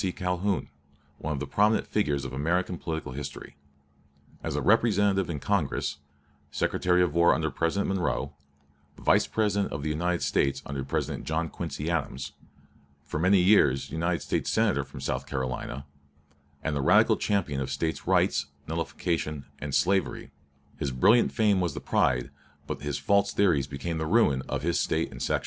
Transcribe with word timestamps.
Calhoun, 0.15 0.67
one 1.19 1.33
of 1.33 1.39
the 1.39 1.45
prominent 1.45 1.85
figures 1.85 2.25
of 2.25 2.33
American 2.33 2.75
political 2.79 3.11
history. 3.11 3.55
As 4.43 4.57
representative 4.57 5.29
in 5.29 5.39
Congress, 5.39 5.97
Secretary 6.49 7.03
of 7.03 7.13
War 7.13 7.35
under 7.35 7.51
President 7.51 7.87
Monroe, 7.87 8.33
Vice 8.97 9.27
President 9.27 9.71
of 9.71 9.83
the 9.83 9.89
United 9.91 10.23
States 10.23 10.63
under 10.65 10.83
President 10.83 11.25
John 11.25 11.49
Quincy 11.49 11.91
Adams, 11.91 12.31
for 13.05 13.19
many 13.19 13.37
years 13.39 13.91
United 13.91 14.23
States 14.23 14.49
Senator 14.49 14.83
from 14.83 15.01
South 15.01 15.27
Carolina, 15.27 15.85
and 16.63 16.75
the 16.75 16.81
radical 16.81 17.15
champion 17.15 17.61
of 17.61 17.69
States 17.69 18.07
Rights, 18.07 18.47
Nullification, 18.67 19.45
and 19.59 19.75
Slavery, 19.75 20.31
his 20.79 20.89
brilliant 20.89 21.31
fame 21.31 21.61
was 21.61 21.75
the 21.75 21.79
pride, 21.79 22.31
but 22.65 22.81
his 22.81 22.97
false 22.97 23.31
theories 23.33 23.67
became 23.67 23.99
the 23.99 24.07
ruin, 24.07 24.41
of 24.49 24.63
his 24.63 24.79
State 24.79 25.11
and 25.11 25.21
section. 25.21 25.39